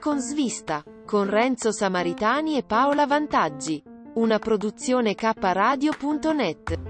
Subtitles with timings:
[0.00, 3.80] Con svista, con Renzo Samaritani e Paola Vantaggi.
[4.14, 6.89] Una produzione kradio.net.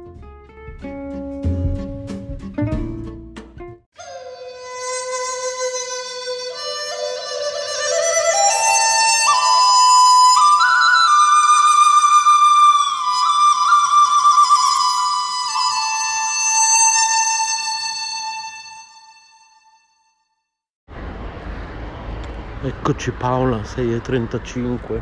[23.01, 25.01] Eccoci Paola, 6.35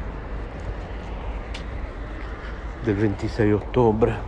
[2.82, 4.22] del 26 ottobre.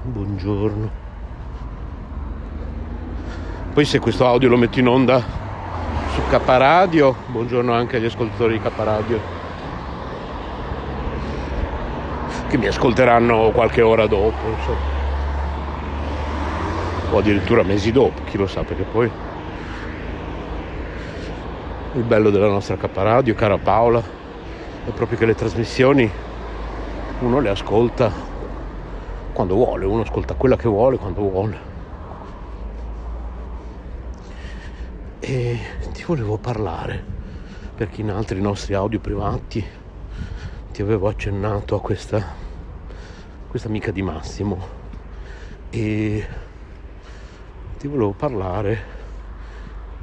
[0.00, 0.90] Buongiorno.
[3.74, 5.22] Poi se questo audio lo metto in onda
[6.14, 9.20] su K Radio, buongiorno anche agli ascoltatori di K Radio,
[12.48, 14.96] che mi ascolteranno qualche ora dopo, insomma.
[17.10, 19.27] o addirittura mesi dopo, chi lo sa, perché poi
[21.98, 24.00] il bello della nostra K Radio, cara Paola,
[24.86, 26.08] è proprio che le trasmissioni
[27.20, 28.12] uno le ascolta
[29.32, 31.58] quando vuole, uno ascolta quella che vuole quando vuole.
[35.18, 35.58] E
[35.92, 37.02] ti volevo parlare,
[37.74, 39.64] perché in altri nostri audio privati
[40.70, 42.24] ti avevo accennato a questa,
[43.48, 44.76] questa amica di Massimo
[45.70, 46.26] e
[47.76, 48.97] ti volevo parlare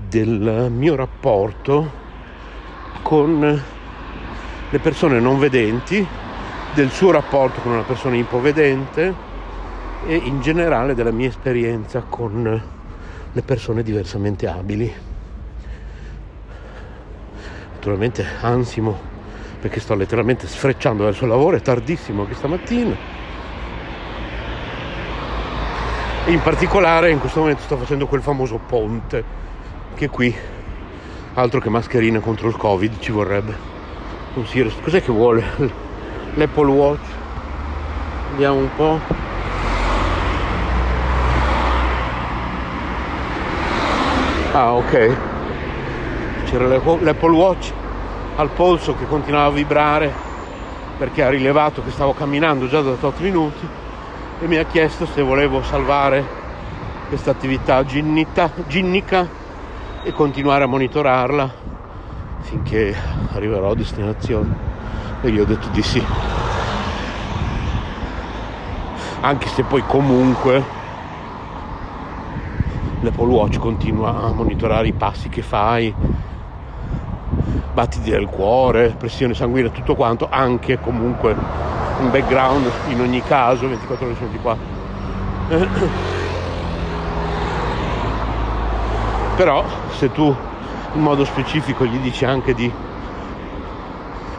[0.07, 2.03] del mio rapporto
[3.01, 3.63] con
[4.69, 6.05] le persone non vedenti,
[6.73, 9.13] del suo rapporto con una persona ipovedente
[10.05, 12.61] e in generale della mia esperienza con
[13.31, 14.93] le persone diversamente abili.
[17.73, 19.13] Naturalmente ansimo
[19.59, 22.95] perché sto letteralmente sfrecciando verso il lavoro, è tardissimo anche stamattina.
[26.25, 29.43] E in particolare in questo momento sto facendo quel famoso ponte
[29.95, 30.35] che qui
[31.33, 33.73] altro che mascherina contro il covid ci vorrebbe
[34.35, 35.43] un Sirius cos'è che vuole?
[36.35, 37.05] l'Apple Watch.
[38.31, 38.99] Vediamo un po'
[44.51, 45.17] ah ok.
[46.45, 47.71] C'era l'Apple Watch
[48.35, 50.11] al polso che continuava a vibrare
[50.97, 53.67] perché ha rilevato che stavo camminando già da 8 minuti
[54.41, 56.43] e mi ha chiesto se volevo salvare
[57.07, 59.43] questa attività ginnica
[60.05, 61.51] e continuare a monitorarla
[62.41, 62.95] finché
[63.33, 64.55] arriverò a destinazione.
[65.21, 66.03] E gli ho detto di sì.
[69.21, 70.63] Anche se poi comunque
[72.99, 75.91] l'Apple Watch continua a monitorare i passi che fai
[77.73, 81.35] battiti del cuore pressione sanguigna tutto quanto anche comunque
[81.99, 86.24] in background in ogni caso 24 ore su 24
[89.35, 90.33] però se tu
[90.93, 92.71] in modo specifico gli dici anche di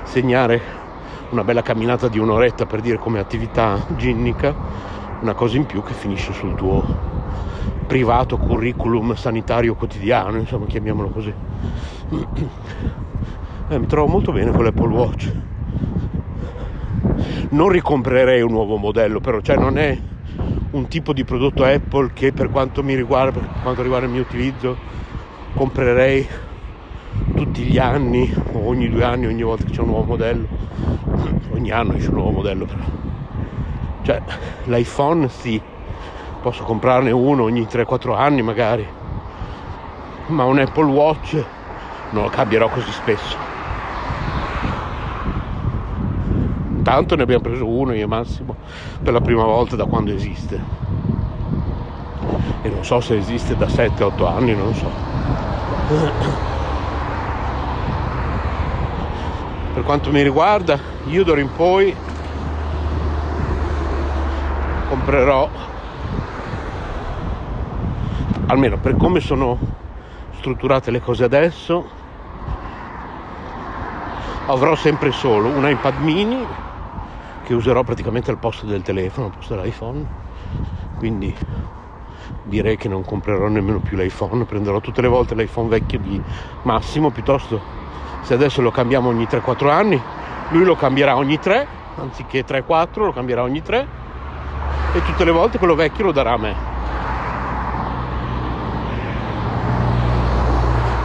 [0.04, 0.60] segnare
[1.30, 4.54] una bella camminata di un'oretta per dire come attività ginnica
[5.20, 6.84] una cosa in più che finisce sul tuo
[7.86, 11.34] privato curriculum sanitario quotidiano, insomma, chiamiamolo così.
[13.68, 15.32] Eh, mi trovo molto bene con l'Apple Watch.
[17.48, 19.98] Non ricomprerei un nuovo modello, però, cioè non è
[20.76, 24.22] un tipo di prodotto Apple che per quanto mi riguarda, per quanto riguarda il mio
[24.22, 24.76] utilizzo,
[25.54, 26.26] comprerei
[27.34, 30.46] tutti gli anni ogni due anni, ogni volta che c'è un nuovo modello.
[31.56, 32.84] Ogni anno esce un nuovo modello però.
[34.02, 34.22] Cioè,
[34.64, 35.60] l'iPhone sì,
[36.42, 38.86] posso comprarne uno ogni 3-4 anni magari,
[40.26, 41.42] ma un Apple Watch
[42.10, 43.45] non lo cambierò così spesso.
[46.86, 48.54] Tanto ne abbiamo preso uno io Massimo
[49.02, 50.56] per la prima volta da quando esiste.
[52.62, 54.88] E non so se esiste da 7-8 anni, non so.
[59.74, 61.92] Per quanto mi riguarda, io d'ora in poi
[64.88, 65.48] comprerò
[68.46, 69.58] almeno per come sono
[70.36, 71.84] strutturate le cose adesso
[74.46, 76.46] avrò sempre solo un iPad mini
[77.46, 80.04] che userò praticamente al posto del telefono, al posto dell'iPhone.
[80.98, 81.32] Quindi
[82.42, 86.20] direi che non comprerò nemmeno più l'iPhone prenderò tutte le volte l'iPhone vecchio di
[86.62, 87.60] Massimo piuttosto
[88.22, 90.02] se adesso lo cambiamo ogni 3-4 anni
[90.48, 91.66] lui lo cambierà ogni 3
[91.96, 93.86] anziché 3-4 lo cambierà ogni 3
[94.96, 96.54] e tutte le volte quello vecchio lo darà a me.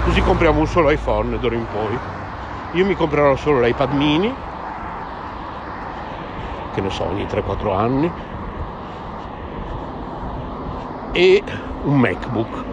[0.05, 1.99] Così compriamo un solo iPhone d'ora in poi.
[2.73, 4.33] Io mi comprerò solo l'iPad mini
[6.71, 8.11] che ne so ogni 3-4 anni
[11.11, 11.43] e
[11.83, 12.63] un MacBook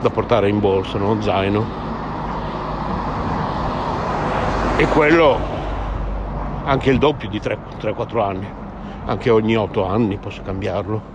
[0.00, 1.82] da portare in borsa, uno zaino.
[4.76, 5.38] E quello
[6.64, 8.62] anche il doppio di 3-4 anni
[9.06, 11.12] anche ogni 8 anni posso cambiarlo.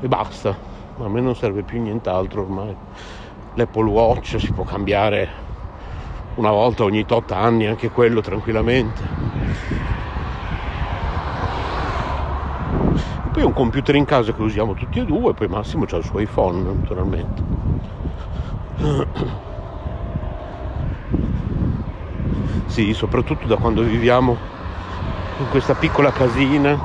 [0.00, 0.56] E basta
[1.00, 2.74] a me non serve più nient'altro ormai.
[3.54, 5.46] l'Apple Watch si può cambiare
[6.34, 9.02] una volta ogni tot anni, anche quello tranquillamente.
[13.24, 16.04] E poi un computer in casa che usiamo tutti e due, poi Massimo c'ha il
[16.04, 17.42] suo iPhone naturalmente.
[22.66, 24.36] Sì, soprattutto da quando viviamo
[25.38, 26.78] in questa piccola casina,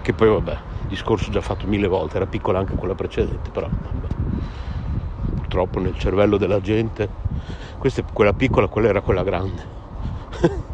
[0.00, 0.58] che poi vabbè,
[0.88, 4.12] discorso già fatto mille volte, era piccola anche quella precedente, però vabbè
[5.34, 7.08] purtroppo nel cervello della gente
[7.78, 9.62] questa è quella piccola, quella era quella grande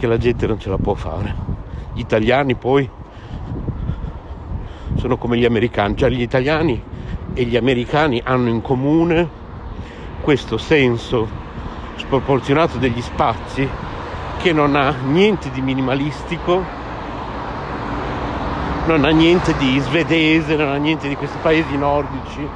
[0.00, 1.34] che la gente non ce la può fare.
[1.92, 2.88] Gli italiani poi
[4.96, 6.82] sono come gli americani cioè gli italiani
[7.34, 9.28] e gli americani hanno in comune
[10.22, 11.28] questo senso
[11.96, 13.68] sproporzionato degli spazi
[14.38, 16.78] che non ha niente di minimalistico
[18.86, 22.48] non ha niente di svedese, non ha niente di questi paesi nordici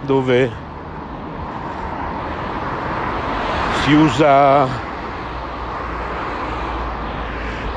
[0.00, 0.50] dove
[3.82, 4.87] si usa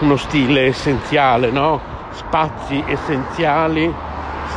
[0.02, 1.80] uno stile essenziale, no?
[2.12, 3.94] Spazi essenziali,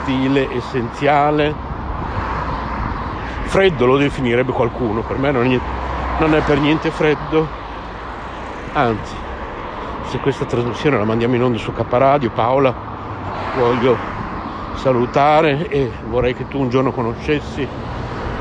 [0.02, 1.54] stile essenziale.
[3.44, 5.60] Freddo lo definirebbe qualcuno, per me non è,
[6.18, 7.46] non è per niente freddo,
[8.72, 9.14] anzi,
[10.06, 12.74] se questa trasmissione la mandiamo in onda su K Radio, Paola,
[13.56, 13.96] voglio
[14.74, 17.66] salutare e vorrei che tu un giorno conoscessi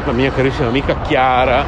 [0.05, 1.63] la mia carissima amica Chiara,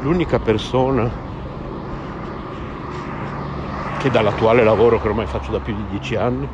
[0.00, 1.12] l'unica persona
[3.98, 6.48] che dall'attuale lavoro che ormai faccio da più di dieci anni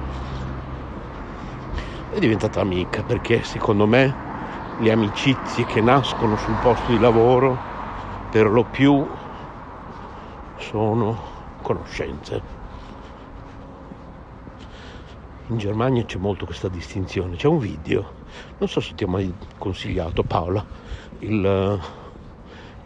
[2.08, 4.16] è diventata amica perché secondo me
[4.78, 7.60] le amicizie che nascono sul posto di lavoro
[8.28, 9.08] per lo più
[10.56, 11.18] sono
[11.62, 12.54] conoscenze
[15.48, 17.36] in Germania c'è molto questa distinzione.
[17.36, 18.14] C'è un video,
[18.58, 20.66] non so se ti ho mai consigliato Paola,
[21.18, 21.80] il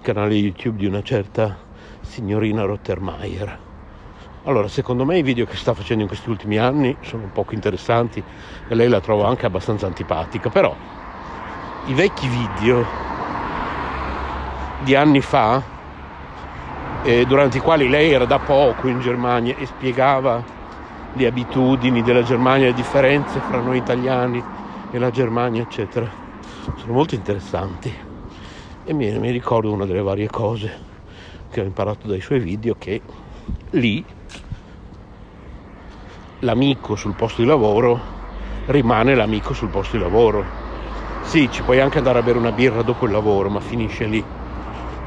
[0.01, 1.57] canale YouTube di una certa
[2.01, 3.59] signorina Rottermeier.
[4.45, 8.23] Allora, secondo me i video che sta facendo in questi ultimi anni sono poco interessanti
[8.69, 10.75] e lei la trovo anche abbastanza antipatica, però
[11.87, 12.85] i vecchi video
[14.83, 15.63] di anni fa,
[17.03, 20.43] eh, durante i quali lei era da poco in Germania e spiegava
[21.13, 24.43] le abitudini della Germania, le differenze fra noi italiani
[24.91, 26.09] e la Germania, eccetera.
[26.77, 28.10] Sono molto interessanti.
[28.91, 30.69] E mi, mi ricordo una delle varie cose
[31.53, 33.01] che ho imparato dai suoi video che
[33.71, 34.05] lì
[36.41, 38.01] l'amico sul posto di lavoro
[38.67, 40.45] rimane l'amico sul posto di lavoro.
[41.23, 44.25] Sì, ci puoi anche andare a bere una birra dopo il lavoro, ma finisce lì.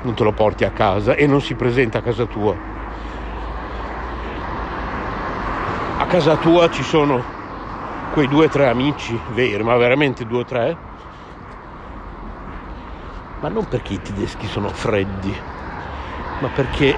[0.03, 2.55] Non te lo porti a casa e non si presenta a casa tua
[6.07, 7.21] casa tua ci sono
[8.13, 10.77] quei due o tre amici veri, ma veramente due o tre,
[13.43, 15.35] ma non perché i tedeschi sono freddi,
[16.39, 16.95] ma perché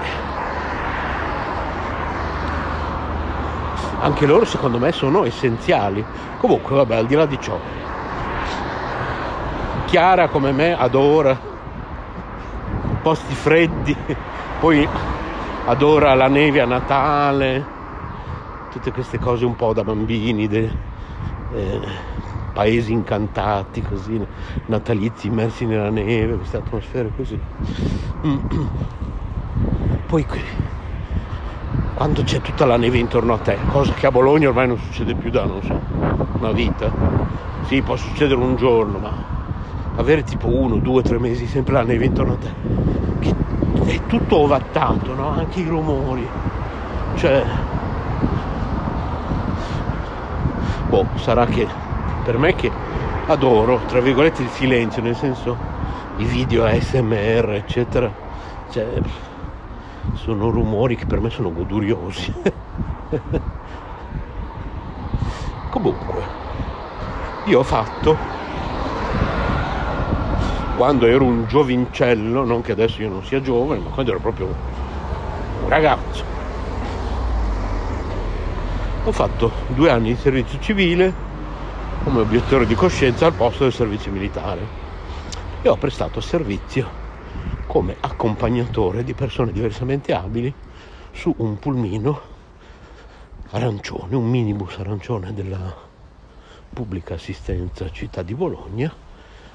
[3.98, 6.04] anche loro secondo me sono essenziali.
[6.38, 7.58] Comunque vabbè, al di là di ciò,
[9.86, 11.36] Chiara come me adora
[13.02, 13.96] posti freddi,
[14.60, 14.88] poi
[15.64, 17.64] adora la neve a Natale,
[18.70, 20.70] tutte queste cose un po' da bambini, de,
[21.54, 21.80] eh,
[22.56, 24.18] paesi incantati, così,
[24.68, 27.38] natalizi immersi nella neve, queste atmosfere così.
[30.08, 30.24] Poi
[31.92, 35.14] quando c'è tutta la neve intorno a te, cosa che a Bologna ormai non succede
[35.14, 35.78] più da, non so,
[36.38, 36.90] una vita.
[37.66, 39.12] Sì, può succedere un giorno, ma
[39.96, 42.50] avere tipo uno, due, tre mesi sempre la neve intorno a te,
[43.20, 43.34] che
[43.92, 45.28] è tutto ovattato, no?
[45.28, 46.26] Anche i rumori.
[47.16, 47.44] Cioè,
[50.88, 51.84] boh, sarà che
[52.26, 52.68] per me che
[53.26, 55.56] adoro, tra virgolette, il silenzio, nel senso
[56.16, 58.12] i video ASMR, eccetera,
[58.70, 58.84] cioè,
[60.14, 62.34] sono rumori che per me sono goduriosi.
[65.70, 66.22] Comunque,
[67.44, 68.16] io ho fatto,
[70.76, 74.46] quando ero un giovincello, non che adesso io non sia giovane, ma quando ero proprio
[75.62, 76.24] un ragazzo,
[79.04, 81.25] ho fatto due anni di servizio civile
[82.06, 84.64] come obiettore di coscienza al posto del servizio militare.
[85.60, 86.88] E ho prestato servizio
[87.66, 90.54] come accompagnatore di persone diversamente abili
[91.10, 92.20] su un pulmino
[93.50, 95.74] arancione, un minibus arancione della
[96.72, 98.94] pubblica assistenza città di Bologna,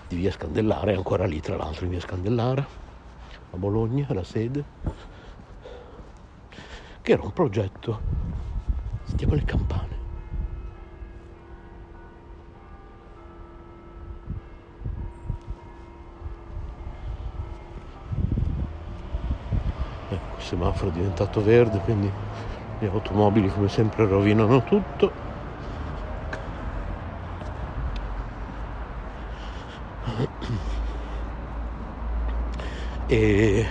[0.10, 2.66] di via Scandellare, ancora lì tra l'altro in via Scandellare,
[3.52, 4.62] a Bologna, la sede,
[7.02, 8.00] che era un progetto,
[9.06, 10.01] sentiamo le campane,
[20.42, 22.12] semaforo è diventato verde, quindi
[22.80, 25.30] le automobili come sempre rovinano tutto.
[33.08, 33.66] E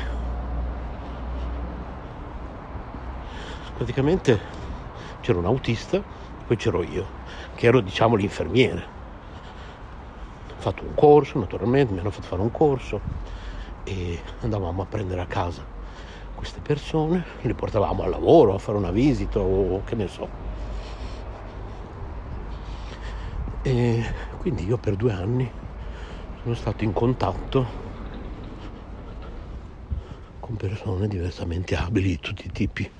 [3.74, 4.38] praticamente
[5.20, 6.02] c'era un autista,
[6.46, 7.06] poi c'ero io,
[7.56, 8.98] che ero diciamo l'infermiere.
[10.50, 13.00] Ho fatto un corso, naturalmente, mi hanno fatto fare un corso
[13.84, 15.79] e andavamo a prendere a casa
[16.40, 20.30] queste persone, le portavamo al lavoro, a fare una visita o che ne so.
[23.60, 24.02] E
[24.38, 25.52] quindi io per due anni
[26.40, 27.68] sono stato in contatto
[30.40, 32.90] con persone diversamente abili di tutti i tipi.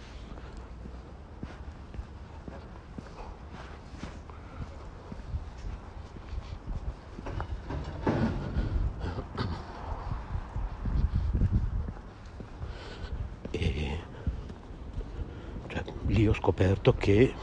[16.90, 17.35] Scoperto che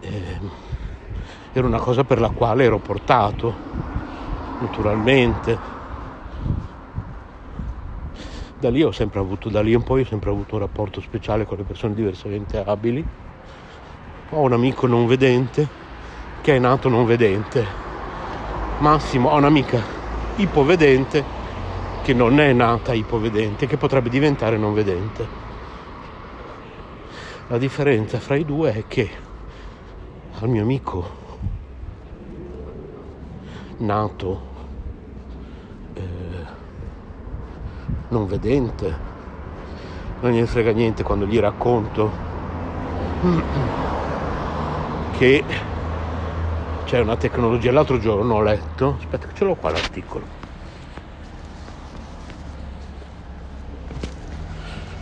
[0.00, 0.38] eh,
[1.52, 3.54] era una cosa per la quale ero portato,
[4.60, 5.76] naturalmente.
[8.58, 11.46] Da lì ho sempre avuto, da lì in poi ho sempre avuto un rapporto speciale
[11.46, 13.04] con le persone diversamente abili.
[14.30, 15.86] Ho un amico non vedente
[16.40, 17.86] che è nato non vedente.
[18.78, 19.80] Massimo, ho un'amica
[20.36, 21.36] ipovedente
[22.02, 25.37] che non è nata ipovedente, che potrebbe diventare non vedente.
[27.50, 29.08] La differenza fra i due è che
[30.40, 31.10] al mio amico
[33.78, 34.42] nato
[35.94, 36.02] eh,
[38.08, 38.96] non vedente,
[40.20, 42.10] non gliene frega niente quando gli racconto
[45.16, 45.42] che
[46.84, 47.72] c'è una tecnologia.
[47.72, 50.26] L'altro giorno ho letto, aspetta che ce l'ho qua l'articolo.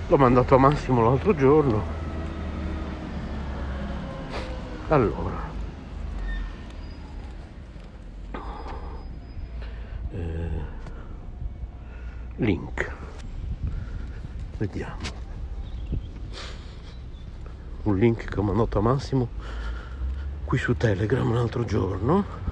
[0.07, 1.96] L'ho mandato a Massimo l'altro giorno
[4.89, 5.55] allora.
[10.11, 10.61] Eh,
[12.37, 12.93] link.
[14.59, 15.25] Vediamo.
[17.83, 19.29] Un link che ho mandato a Massimo
[20.45, 22.45] qui su Telegram l'altro giorno.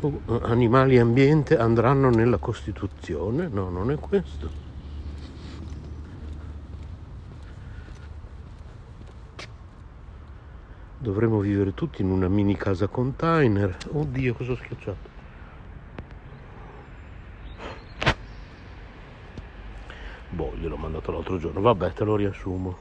[0.00, 3.48] Oh, animali e ambiente andranno nella Costituzione?
[3.48, 4.67] No non è questo
[11.08, 15.16] dovremmo vivere tutti in una mini casa container oddio cosa ho schiacciato
[20.38, 21.60] boh gliel'ho mandato l'altro giorno.
[21.60, 22.76] Vabbè, te lo riassumo.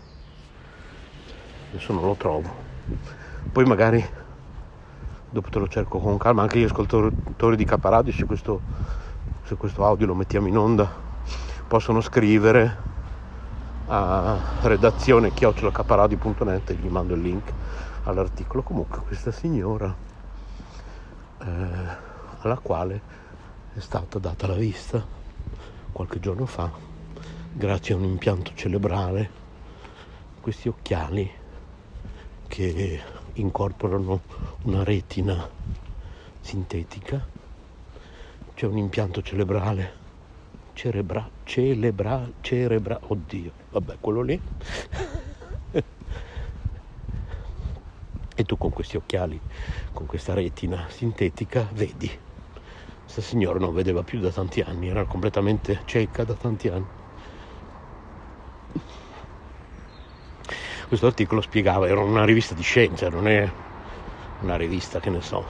[1.72, 2.54] Adesso non lo trovo.
[3.52, 4.06] Poi magari
[5.30, 6.44] dopo te lo cerco con calma.
[6.44, 8.62] Anche gli ascoltatori di Caparadio, se questo,
[9.44, 10.88] se questo audio lo mettiamo in onda,
[11.68, 12.86] possono scrivere
[13.88, 17.52] a redazione chiocciolacaparadio.net e gli mando il link
[18.10, 18.64] all'articolo.
[18.64, 19.96] Comunque questa signora
[21.40, 21.46] eh,
[22.40, 23.02] alla quale
[23.74, 25.06] è stata data la vista
[25.92, 26.72] qualche giorno fa
[27.54, 29.30] grazie a un impianto cerebrale,
[30.42, 31.30] questi occhiali
[32.48, 33.02] che
[33.34, 34.22] incorporano
[34.64, 35.50] una retina
[36.40, 37.26] sintetica,
[38.54, 40.06] c'è un impianto cerebrale
[40.78, 44.40] cerebra, celebra, cerebra, oddio, vabbè, quello lì.
[48.40, 49.42] e tu con questi occhiali,
[49.92, 52.08] con questa retina sintetica, vedi.
[53.02, 56.86] Questa signora non vedeva più da tanti anni, era completamente cieca da tanti anni.
[60.88, 63.52] Questo articolo spiegava, era una rivista di scienza, non è
[64.42, 65.46] una rivista che ne so,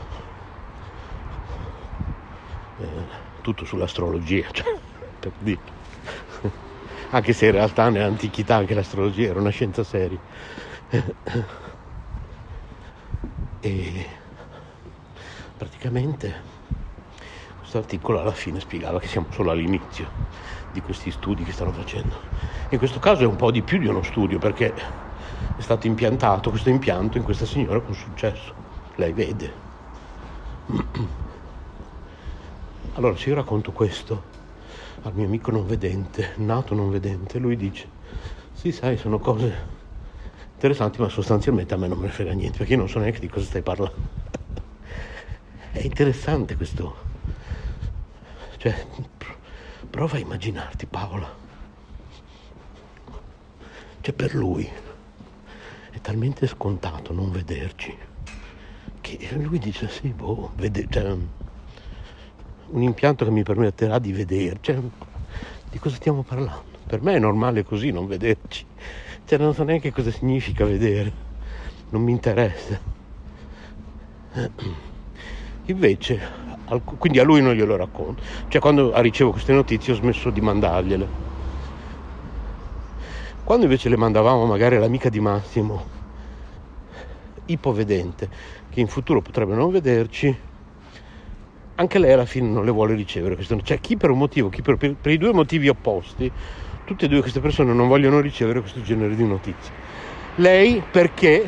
[2.78, 3.08] eh,
[3.42, 4.80] tutto sull'astrologia, cioè,
[5.20, 5.62] per dire.
[7.10, 10.22] Anche se in realtà nell'antichità anche l'astrologia era una scienza seria.
[13.62, 14.06] E
[15.58, 16.34] praticamente
[17.58, 20.08] questo articolo alla fine spiegava che siamo solo all'inizio
[20.72, 22.16] di questi studi che stanno facendo.
[22.70, 26.50] In questo caso è un po' di più di uno studio perché è stato impiantato
[26.50, 28.54] questo impianto in questa signora con successo.
[28.96, 29.66] Lei vede.
[32.94, 34.36] Allora, se io racconto questo
[35.04, 37.88] al mio amico non vedente, nato non vedente, lui dice,
[38.54, 39.77] sì, sai, sono cose
[40.58, 43.20] interessanti, ma sostanzialmente a me non me ne frega niente, perché io non so neanche
[43.20, 44.16] di cosa stai parlando.
[45.72, 47.06] È interessante questo.
[48.58, 48.88] Cioè,
[49.88, 51.32] prova a immaginarti Paola.
[54.02, 54.68] Cioè, per lui
[55.92, 57.96] è talmente scontato non vederci
[59.02, 61.16] che lui dice sì, boh, vede, cioè,
[62.70, 64.58] un impianto che mi permetterà di vedere.
[64.60, 64.80] Cioè,
[65.70, 66.76] di cosa stiamo parlando?
[66.88, 68.66] Per me è normale così non vederci.
[69.28, 71.12] Cioè non so neanche cosa significa vedere,
[71.90, 72.80] non mi interessa.
[75.66, 76.22] Invece,
[76.98, 78.24] quindi a lui non glielo racconto.
[78.48, 81.08] Cioè quando ricevo queste notizie ho smesso di mandargliele.
[83.44, 85.84] Quando invece le mandavamo magari all'amica di Massimo,
[87.48, 88.30] ipovedente,
[88.70, 90.34] che in futuro potrebbe non vederci,
[91.76, 93.36] anche lei alla fine non le vuole ricevere.
[93.44, 96.32] Cioè chi per un motivo, chi per, per i due motivi opposti,
[96.88, 99.74] tutte e due queste persone non vogliono ricevere questo genere di notizie.
[100.36, 101.46] Lei perché,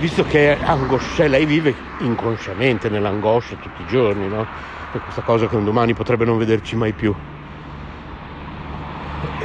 [0.00, 4.44] visto che è angoscia, lei vive inconsciamente nell'angoscia tutti i giorni, no?
[4.90, 7.14] Per questa cosa che un domani potrebbe non vederci mai più.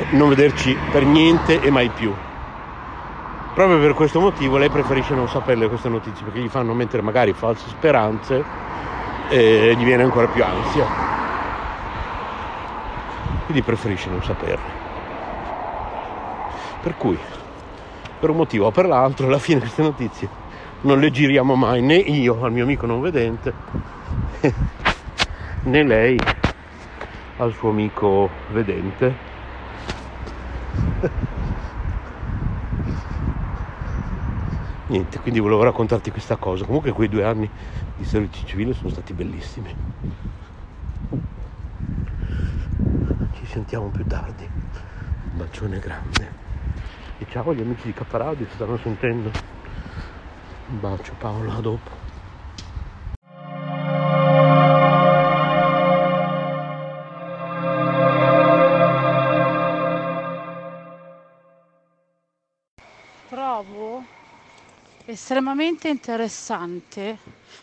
[0.10, 2.12] Non vederci per niente e mai più.
[3.54, 7.34] Proprio per questo motivo lei preferisce non saperle queste notizie perché gli fanno mettere magari
[7.34, 8.44] false speranze
[9.30, 10.88] e gli viene ancora più ansia.
[13.46, 14.79] Quindi preferisce non saperle.
[16.82, 17.18] Per cui,
[18.20, 20.48] per un motivo o per l'altro, alla fine queste notizie
[20.82, 23.54] non le giriamo mai né io al mio amico non vedente
[25.64, 26.18] né lei
[27.38, 29.28] al suo amico vedente.
[34.88, 36.66] Niente, quindi volevo raccontarti questa cosa.
[36.66, 37.50] Comunque quei due anni
[37.96, 39.74] di servizio civile sono stati bellissimi.
[43.34, 44.50] Ci sentiamo più tardi.
[45.32, 46.49] Un bacione grande.
[47.22, 49.30] E ciao agli amici di Caparadio, stanno sentendo.
[50.70, 51.90] Un bacio Paola, a dopo.
[63.28, 64.06] Trovo
[65.04, 67.18] estremamente interessante,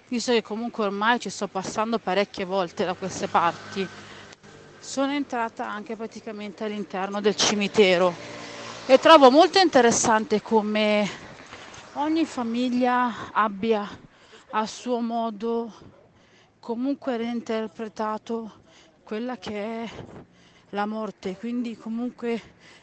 [0.09, 3.89] visto che comunque ormai ci sto passando parecchie volte da queste parti.
[4.79, 8.36] Sono entrata anche praticamente all'interno del cimitero
[8.89, 11.09] e trovo molto interessante come
[11.95, 13.85] ogni famiglia abbia
[14.51, 15.73] a suo modo
[16.61, 18.63] comunque reinterpretato
[19.03, 19.91] quella che è
[20.71, 22.41] la morte, quindi comunque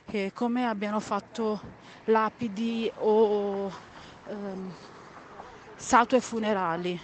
[0.07, 1.61] eh, come abbiano fatto
[2.05, 3.71] lapidi o
[4.27, 4.73] ehm,
[5.77, 6.99] statue funerali.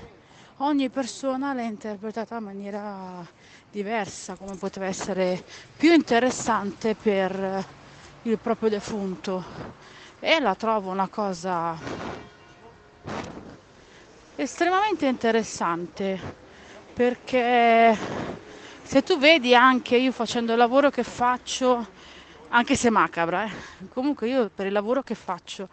[0.58, 3.26] Ogni persona l'ha interpretata in maniera
[3.72, 5.42] diversa, come poteva essere
[5.78, 7.78] più interessante per
[8.24, 9.44] il proprio defunto
[10.20, 11.78] e la trovo una cosa
[14.36, 16.20] estremamente interessante
[16.94, 17.98] perché
[18.84, 21.86] se tu vedi anche io facendo il lavoro che faccio
[22.50, 23.46] anche se macabra.
[23.46, 23.52] Eh.
[23.90, 25.70] Comunque io per il lavoro che faccio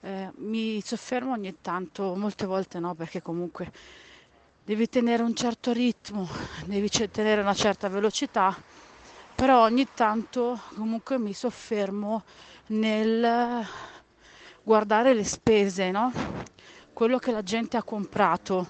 [0.00, 3.70] eh, mi soffermo ogni tanto, molte volte no, perché comunque
[4.64, 6.28] devi tenere un certo ritmo,
[6.64, 8.56] devi tenere una certa velocità,
[9.40, 12.24] però ogni tanto comunque mi soffermo
[12.66, 13.66] nel
[14.62, 16.12] guardare le spese, no?
[16.92, 18.66] quello che la gente ha comprato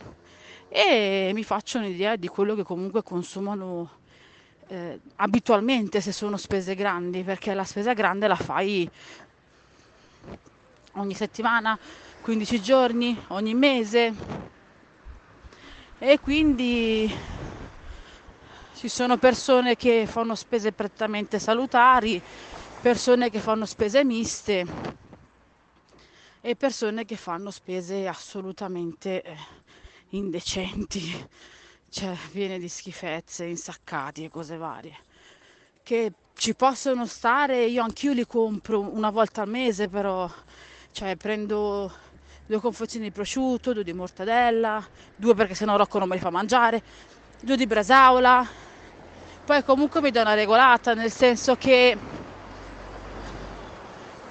[0.69, 3.99] e mi faccio un'idea di quello che comunque consumano
[4.69, 8.89] eh, abitualmente se sono spese grandi, perché la spesa grande la fai
[10.93, 11.77] ogni settimana,
[12.21, 14.15] 15 giorni, ogni mese
[15.99, 17.13] e quindi
[18.81, 22.19] ci sono persone che fanno spese prettamente salutari,
[22.81, 24.65] persone che fanno spese miste
[26.41, 29.37] e persone che fanno spese assolutamente eh,
[30.13, 31.29] indecenti,
[31.91, 34.97] cioè piene di schifezze, insaccati e cose varie,
[35.83, 40.27] che ci possono stare, io anch'io li compro una volta al mese però,
[40.93, 41.93] cioè prendo
[42.47, 44.83] due confezioni di prosciutto, due di mortadella,
[45.15, 46.83] due perché sennò Rocco non me li fa mangiare,
[47.43, 48.69] due di bresaola,
[49.51, 51.99] poi comunque mi do una regolata, nel senso che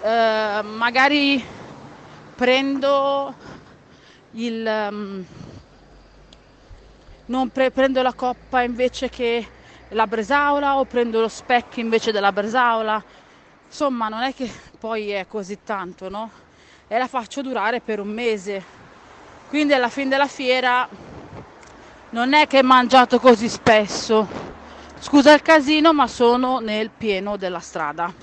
[0.01, 1.43] eh, magari
[2.35, 3.33] prendo
[4.31, 4.87] il...
[4.89, 5.25] Um,
[7.25, 9.45] non pre- prendo la coppa invece che
[9.89, 13.03] la bresaola o prendo lo specchio invece della bresaola.
[13.67, 16.31] Insomma, non è che poi è così tanto, no?
[16.87, 18.63] E la faccio durare per un mese.
[19.49, 20.87] Quindi alla fine della fiera
[22.11, 24.48] non è che ho mangiato così spesso.
[25.01, 28.13] Scusa il casino, ma sono nel pieno della strada.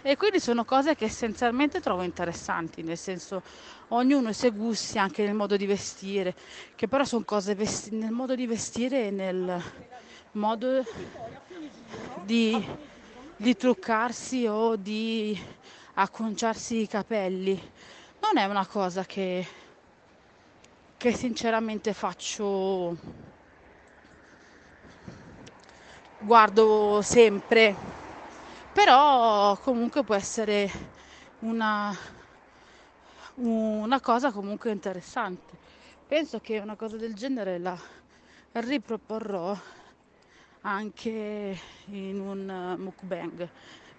[0.00, 3.42] E quindi sono cose che essenzialmente trovo interessanti, nel senso
[3.88, 6.34] ognuno i suoi gusti anche nel modo di vestire,
[6.74, 9.62] che però sono cose vesti- nel modo di vestire e nel
[10.32, 10.82] modo
[12.22, 12.66] di,
[13.36, 15.38] di truccarsi o di
[15.94, 17.60] acconciarsi i capelli.
[18.20, 19.46] Non è una cosa che,
[20.96, 22.96] che sinceramente faccio,
[26.20, 27.74] guardo sempre,
[28.72, 30.70] però comunque può essere
[31.40, 31.96] una
[33.38, 35.56] una cosa comunque interessante.
[36.06, 37.78] Penso che una cosa del genere la
[38.52, 39.56] riproporrò
[40.62, 43.48] anche in un mukbang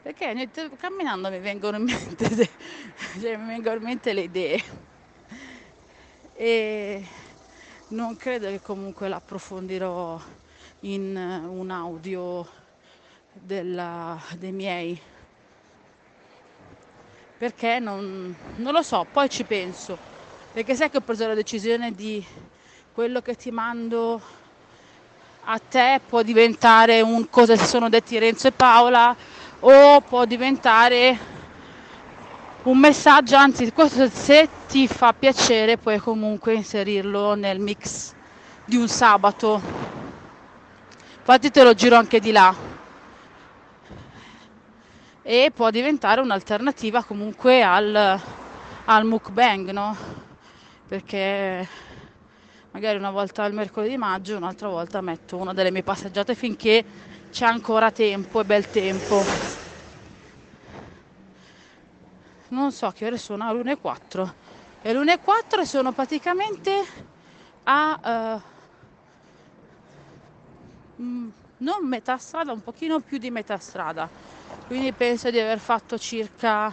[0.02, 2.50] perché camminando mi vengono in mente, de,
[3.20, 4.64] cioè, mi vengono in mente le idee
[6.34, 7.06] e
[7.90, 10.20] non credo che comunque l'approfondirò
[10.82, 12.48] in un audio
[13.34, 15.00] della, dei miei
[17.40, 19.98] perché non, non lo so, poi ci penso,
[20.52, 22.24] perché sai che ho preso la decisione di
[22.94, 24.22] quello che ti mando
[25.46, 29.16] a te può diventare un cosa si sono detti Renzo e Paola
[29.62, 31.18] o può diventare
[32.64, 38.14] un messaggio, anzi questo se ti fa piacere puoi comunque inserirlo nel mix
[38.66, 39.99] di un sabato.
[41.32, 42.56] Infatti te lo giro anche di là
[45.22, 48.20] e può diventare un'alternativa comunque al,
[48.86, 49.96] al mukbang, no?
[50.88, 51.68] Perché
[52.72, 56.84] magari una volta al mercoledì maggio, un'altra volta metto una delle mie passeggiate finché
[57.30, 59.24] c'è ancora tempo e bel tempo.
[62.48, 64.32] Non so che ore sono, le 1.04.
[64.82, 66.84] E le 1.04 sono praticamente
[67.66, 68.40] a...
[68.42, 68.58] Uh,
[71.00, 74.10] non metà strada, un pochino più di metà strada
[74.70, 76.72] quindi penso di aver fatto circa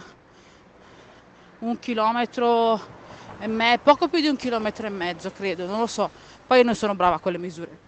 [1.61, 2.79] un chilometro
[3.39, 6.07] e mezzo, poco più di un chilometro e mezzo credo, non lo so,
[6.45, 7.86] poi non sono brava con le misure.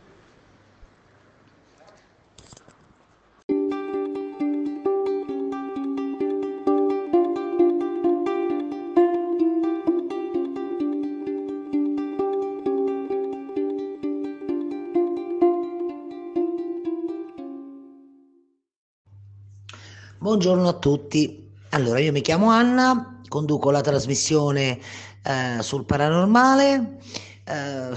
[20.21, 21.49] Buongiorno a tutti.
[21.69, 24.77] Allora, io mi chiamo Anna, conduco la trasmissione
[25.23, 26.97] eh, sul paranormale.
[27.45, 27.95] Eh,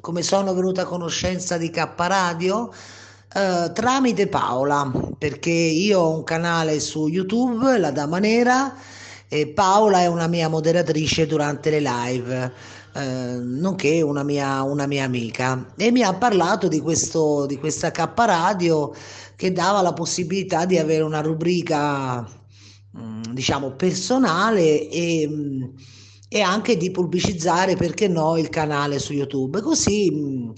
[0.00, 2.72] come sono venuta a conoscenza di K Radio?
[3.32, 8.74] Eh, tramite Paola, perché io ho un canale su YouTube, La Dama Nera,
[9.28, 12.52] e Paola è una mia moderatrice durante le live.
[12.96, 17.90] Eh, nonché una mia, una mia, amica e mi ha parlato di, questo, di questa
[17.90, 18.94] K Radio
[19.34, 22.20] che dava la possibilità di avere una rubrica
[22.96, 25.62] mm, diciamo personale e, mm,
[26.28, 30.50] e, anche di pubblicizzare perché no il canale su YouTube così mm,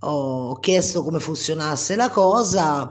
[0.00, 2.90] ho chiesto come funzionasse la cosa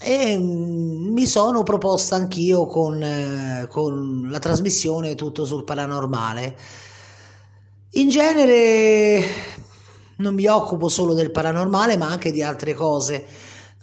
[0.00, 6.56] e mi sono proposta anch'io con, eh, con la trasmissione Tutto sul Paranormale.
[7.96, 9.24] In genere
[10.16, 13.24] non mi occupo solo del paranormale, ma anche di altre cose.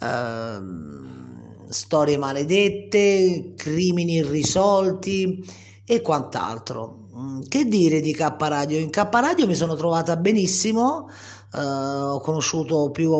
[0.00, 5.42] Uh, storie maledette, crimini irrisolti
[5.86, 7.08] e quant'altro.
[7.16, 8.78] Mm, che dire di K Radio?
[8.78, 11.08] In K Radio mi sono trovata benissimo,
[11.54, 13.10] uh, ho conosciuto più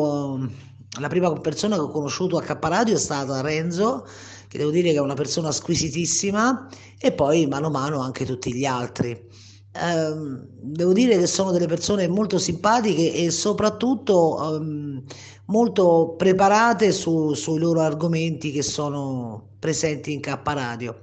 [0.99, 4.05] la prima persona che ho conosciuto a Capparadio è stata Renzo,
[4.47, 6.67] che devo dire che è una persona squisitissima,
[6.99, 9.19] e poi mano a mano anche tutti gli altri.
[9.75, 10.13] Eh,
[10.61, 15.03] devo dire che sono delle persone molto simpatiche e soprattutto ehm,
[15.45, 20.95] molto preparate su, sui loro argomenti che sono presenti in K Radio.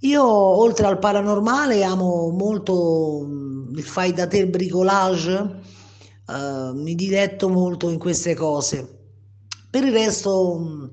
[0.00, 5.60] Io oltre al paranormale amo molto mm, il fai da te, il bricolage,
[6.28, 8.96] eh, mi diletto molto in queste cose.
[9.70, 10.84] Per il resto mm,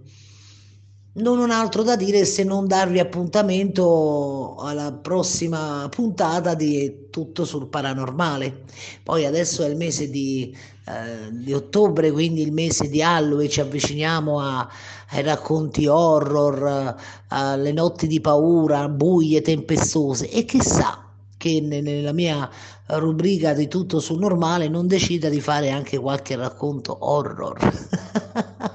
[1.17, 7.67] non ho altro da dire se non darvi appuntamento alla prossima puntata di Tutto sul
[7.67, 8.63] Paranormale.
[9.01, 10.53] Poi adesso è il mese di,
[10.85, 14.67] eh, di ottobre, quindi il mese di Halloween, ci avviciniamo a,
[15.11, 16.95] ai racconti horror,
[17.29, 21.01] alle notti di paura, buie, tempestose e chissà
[21.37, 22.49] che nella mia
[22.87, 28.73] rubrica di Tutto sul Normale non decida di fare anche qualche racconto horror.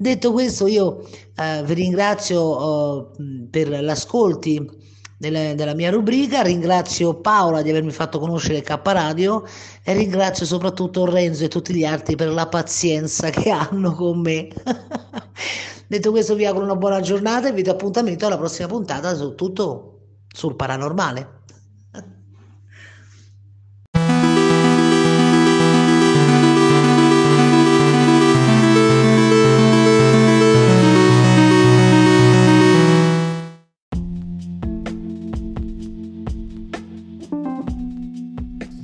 [0.00, 4.64] Detto questo, io eh, vi ringrazio eh, per l'ascolti
[5.16, 9.44] della, della, mia rubrica, ringrazio Paola di avermi fatto conoscere K Radio
[9.82, 14.48] e ringrazio soprattutto Renzo e tutti gli altri per la pazienza che hanno con me.
[15.88, 19.34] Detto questo, vi auguro una buona giornata e vi do appuntamento alla prossima puntata su
[19.34, 19.94] tutto
[20.32, 21.37] sul paranormale.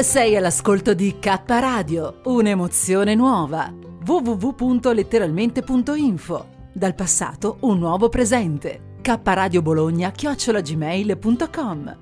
[0.00, 3.74] Sei all'ascolto di K Radio, un'emozione nuova.
[4.06, 6.48] www.letteralmente.info.
[6.72, 8.94] Dal passato un nuovo presente.
[9.02, 11.96] K Radio Bologna chiocciolagmail.com.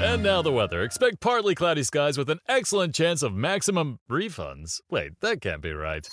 [0.00, 0.82] And now the weather.
[0.82, 4.80] Expect partly cloudy skies with an excellent chance of maximum refunds.
[4.88, 6.08] Wait, that can't be right.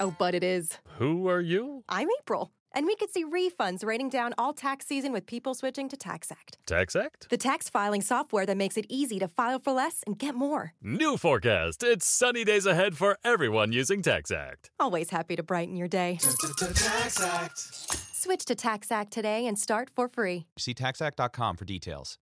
[0.00, 0.78] Oh, but it is.
[1.00, 1.82] Who are you?
[1.88, 2.52] I'm April.
[2.78, 6.58] And we could see refunds raining down all tax season with people switching to TaxAct.
[6.64, 7.28] TaxAct?
[7.28, 10.74] The tax filing software that makes it easy to file for less and get more.
[10.80, 11.82] New forecast.
[11.82, 14.70] It's sunny days ahead for everyone using TaxAct.
[14.78, 16.18] Always happy to brighten your day.
[16.20, 17.58] TaxAct.
[18.14, 20.46] Switch to TaxAct today and start for free.
[20.56, 22.16] See taxact.com for details.